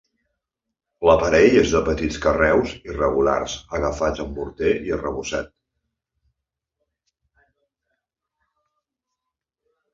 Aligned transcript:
L'aparell 1.07 1.57
és 1.59 1.73
de 1.75 1.81
petits 1.89 2.17
carreus 2.23 2.73
irregulars 2.93 3.59
agafats 3.81 4.23
amb 4.25 4.41
morter 4.41 4.73
i 4.89 4.97
arrebossat. 4.97 5.53